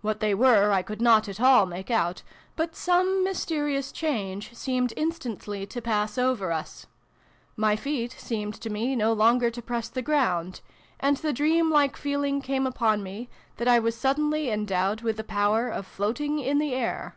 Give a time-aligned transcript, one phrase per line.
[0.00, 2.24] What they were I could not at all make out,
[2.56, 6.88] but some mysterious change seemed instantly to pass over us.
[7.56, 10.60] My feet seemed to me no longer to press the ground,
[10.98, 13.28] and the dream like feeling came upon me,
[13.58, 17.16] that I was suddenly endowed with the power of floating in the air.